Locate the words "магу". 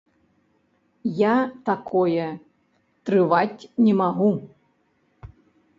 4.05-4.31